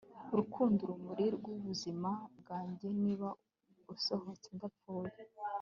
urukundo, 0.33 0.79
urumuri 0.83 1.25
rw'ubuzima 1.35 2.09
bwanjye! 2.39 2.87
niba 3.01 3.29
usohotse! 3.93 4.47
ndapfuye 4.57 5.15